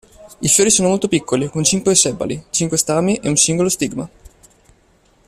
I 0.41 0.47
fiori 0.47 0.71
sono 0.71 0.87
molto 0.87 1.07
piccoli, 1.07 1.47
con 1.47 1.63
cinque 1.63 1.93
sepali, 1.93 2.43
cinque 2.49 2.75
stami 2.75 3.17
e 3.17 3.29
un 3.29 3.35
singolo 3.35 3.69
stigma. 3.69 4.09